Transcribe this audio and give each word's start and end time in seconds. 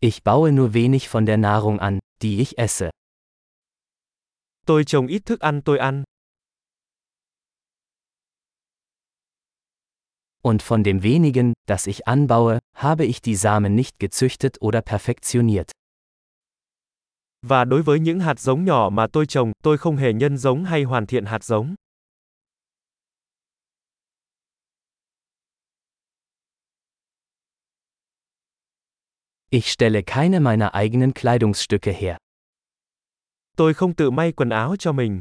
Ich 0.00 0.22
baue 0.22 0.52
nur 0.52 0.74
wenig 0.74 1.08
von 1.08 1.26
der 1.26 1.38
Nahrung 1.38 1.80
an, 1.80 1.98
die 2.22 2.40
ich 2.40 2.56
esse. 2.58 2.90
Tôi 4.66 4.84
trồng 4.84 5.06
ít 5.06 5.22
thức 5.26 5.40
ăn 5.40 5.60
tôi 5.64 5.78
ăn. 5.78 6.04
Und 10.42 10.62
von 10.62 10.84
dem 10.84 11.02
wenigen, 11.02 11.52
das 11.66 11.86
ich 11.86 12.06
anbaue, 12.06 12.58
habe 12.76 13.04
ich 13.04 13.22
die 13.22 13.34
Samen 13.34 13.74
nicht 13.74 13.98
gezüchtet 13.98 14.60
oder 14.60 14.82
perfektioniert. 14.82 15.72
Và 17.42 17.64
đối 17.64 17.82
với 17.82 18.00
những 18.00 18.20
hạt 18.20 18.40
giống 18.40 18.64
nhỏ 18.64 18.90
mà 18.92 19.06
tôi 19.12 19.26
trồng, 19.26 19.52
tôi 19.62 19.78
không 19.78 19.96
hề 19.96 20.12
nhân 20.12 20.36
giống 20.36 20.64
hay 20.64 20.82
hoàn 20.82 21.06
thiện 21.06 21.24
hạt 21.24 21.44
giống. 21.44 21.74
Ich 29.50 29.72
stelle 29.72 30.02
keine 30.02 30.40
meiner 30.40 30.74
eigenen 30.74 31.14
Kleidungsstücke 31.14 31.90
her. 31.90 32.16
Tôi 33.56 33.74
không 33.74 33.94
tự 33.94 34.10
may 34.10 34.32
quần 34.32 34.50
áo 34.50 34.76
cho 34.78 34.92
mình. 34.92 35.20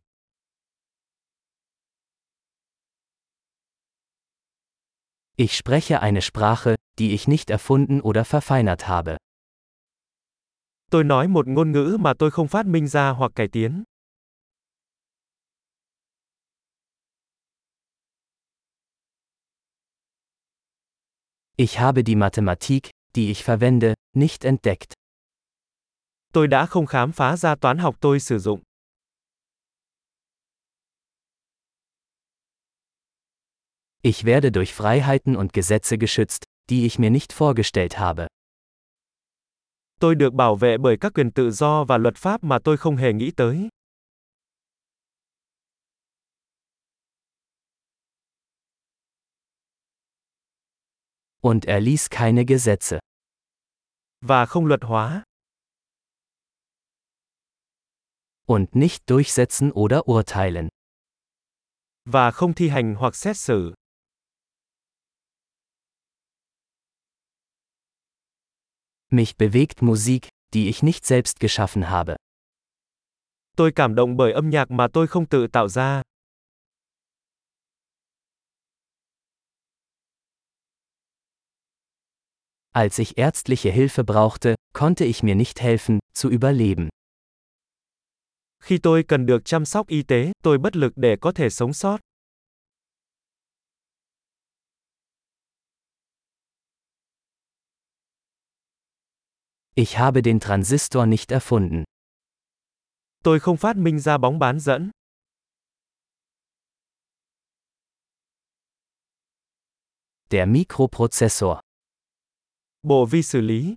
Ich 5.38 5.54
spreche 5.54 6.02
eine 6.02 6.22
Sprache, 6.22 6.76
die 7.00 7.14
ich 7.14 7.28
nicht 7.28 7.50
erfunden 7.50 8.02
oder 8.02 8.26
verfeinert 8.26 8.88
habe. 8.88 9.18
Tôi 10.92 11.04
nói 11.04 11.28
một 11.28 11.48
ngôn 11.48 11.72
ngữ 11.72 11.98
mà 12.00 12.14
tôi 12.20 12.32
không 12.32 12.48
phát 12.48 12.66
minh 12.66 12.88
ra 12.88 13.10
hoặc 13.10 13.32
cải 13.36 13.48
tiến. 13.48 13.84
Ich 21.58 21.80
habe 21.80 22.04
die 22.06 22.16
Mathematik, 22.16 22.90
die 23.16 23.32
ich 23.32 23.44
verwende, 23.44 23.94
nicht 24.18 24.46
entdeckt. 24.46 24.94
Tôi 26.34 26.48
đã 26.48 26.66
không 26.66 26.86
khám 26.86 27.12
phá 27.12 27.38
ra 27.38 27.56
toán 27.56 27.78
học 27.78 27.96
tôi 28.00 28.20
sử 28.20 28.40
dụng. 28.40 28.62
Ich 34.02 34.26
werde 34.26 34.52
durch 34.52 34.74
Freiheiten 34.74 35.36
und 35.36 35.54
Gesetze 35.54 35.98
geschützt, 35.98 36.44
die 36.70 36.86
ich 36.86 37.00
mir 37.00 37.10
nicht 37.10 37.34
vorgestellt 37.34 37.98
habe. 37.98 38.28
Tôi 40.00 40.16
được 40.16 40.34
bảo 40.34 40.56
vệ 40.56 40.78
bởi 40.78 40.98
các 41.02 41.14
quyền 41.14 41.32
tự 41.32 41.52
do 41.52 41.84
và 41.84 41.98
luật 41.98 42.16
pháp 42.16 42.44
mà 42.44 42.60
tôi 42.64 42.78
không 42.78 42.96
hề 42.96 43.14
nghĩ 43.14 43.32
tới. 43.32 43.70
Und 51.42 51.66
er 51.66 51.84
ließ 51.84 52.10
keine 52.10 52.44
Gesetze. 52.44 53.00
Và 54.22 54.46
không 54.46 54.66
luật 54.66 54.84
hóa. 54.84 55.24
Und 58.46 58.70
nicht 58.74 59.02
durchsetzen 59.08 59.72
oder 59.72 60.00
urteilen. 60.12 60.68
Và 62.06 62.32
không 62.32 62.54
thi 62.54 62.70
hành 62.70 62.96
hoặc 62.96 63.16
xét 63.16 63.38
xử. 63.38 63.74
Mich 69.12 69.38
bewegt 69.38 69.82
Musik, 69.82 70.28
die 70.54 70.68
ich 70.68 70.84
nicht 70.84 71.06
selbst 71.06 71.40
geschaffen 71.40 71.84
habe. 71.84 72.16
Tôi 73.58 73.72
cảm 73.76 73.96
động 73.96 74.18
bởi 74.18 74.32
âm 74.32 74.50
nhạc 74.50 74.72
mà 74.72 74.88
tôi 74.94 75.08
không 75.08 75.26
tự 75.26 75.48
tạo 75.48 75.68
ra. 75.68 76.02
Als 82.78 83.00
ich 83.00 83.18
ärztliche 83.18 83.72
Hilfe 83.72 84.04
brauchte, 84.04 84.54
konnte 84.72 85.04
ich 85.04 85.24
mir 85.24 85.34
nicht 85.34 85.62
helfen, 85.62 85.98
zu 86.14 86.30
überleben. 86.30 86.90
Khi 88.64 88.78
tôi 88.78 89.04
cần 89.04 89.26
được 89.26 89.46
chăm 89.46 89.66
sóc 89.66 89.88
y 89.88 90.04
tế, 90.04 90.32
tôi 90.44 90.58
bất 90.58 90.76
lực 90.76 90.94
để 90.96 91.16
có 91.22 91.32
thể 91.32 91.50
sống 91.50 91.74
sót. 91.74 92.00
Ich 99.76 99.98
habe 99.98 100.22
den 100.22 100.40
Transistor 100.40 101.08
nicht 101.08 101.32
erfunden. 101.32 101.84
Tôi 103.24 103.40
không 103.40 103.58
phát 103.58 103.78
minh 103.78 104.00
ra 104.00 104.18
bóng 104.18 104.40
bán 104.40 104.60
dẫn. 104.60 104.92
Der 110.32 110.48
Mikroprozessor. 110.48 111.67
Bộ 112.88 113.06
vi 113.06 113.24
xử 113.24 113.42
lý. 113.42 113.76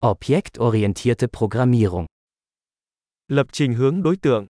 Objektorientierte 0.00 1.26
Programmierung. 1.28 2.06
Lập 3.28 3.46
trình 3.52 3.74
hướng 3.74 4.02
đối 4.02 4.16
tượng. 4.16 4.46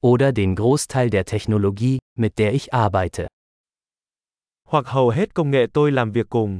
Oder 0.00 0.32
den 0.32 0.54
Großteil 0.54 1.10
der 1.10 1.24
Technologie, 1.26 1.98
mit 2.18 2.32
der 2.38 2.52
ich 2.52 2.72
arbeite. 2.72 3.28
Hoặc 4.64 4.86
hầu 4.86 5.10
hết 5.10 5.34
công 5.34 5.50
nghệ 5.50 5.66
tôi 5.72 5.92
làm 5.92 6.12
việc 6.12 6.26
cùng. 6.30 6.58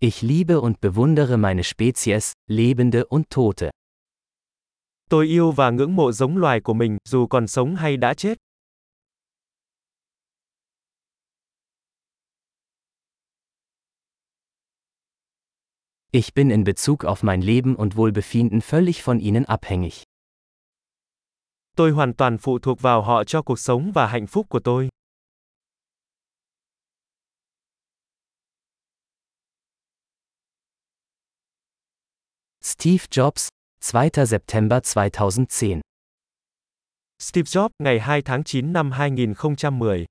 Ich 0.00 0.22
liebe 0.22 0.60
und 0.60 0.80
bewundere 0.80 1.36
meine 1.36 1.62
Spezies, 1.64 2.32
Lebende 2.50 3.06
und 3.06 3.30
Tote. 3.30 3.70
Tôi 5.08 5.26
yêu 5.26 5.50
và 5.50 5.70
ngưỡng 5.70 5.96
mộ 5.96 6.12
giống 6.12 6.36
loài 6.36 6.60
của 6.60 6.74
mình, 6.74 6.98
dù 7.08 7.26
còn 7.26 7.46
sống 7.46 7.76
hay 7.76 7.96
đã 7.96 8.14
chết. 8.14 8.38
Ich 16.12 16.34
bin 16.34 16.48
in 16.48 16.64
Bezug 16.64 17.04
auf 17.04 17.22
mein 17.22 17.40
Leben 17.42 17.76
und 17.76 17.94
Wohlbefinden 17.94 18.60
völlig 18.60 19.04
von 19.04 19.18
ihnen 19.18 19.44
abhängig. 19.44 20.02
Tôi 21.76 21.90
hoàn 21.90 22.14
toàn 22.14 22.38
phụ 22.38 22.58
thuộc 22.58 22.80
vào 22.80 23.02
họ 23.02 23.24
cho 23.24 23.42
cuộc 23.42 23.58
sống 23.58 23.92
và 23.94 24.06
hạnh 24.06 24.26
phúc 24.26 24.46
của 24.48 24.60
tôi. 24.64 24.88
Steve 32.60 33.04
Jobs, 33.10 33.48
2. 33.80 34.26
September 34.26 34.80
2010 34.82 35.80
Steve 37.20 37.44
Jobs, 37.44 37.72
ngày 37.78 37.98
2 37.98 38.22
tháng 38.22 38.44
9 38.44 38.72
năm 38.72 38.90
2010 38.90 40.06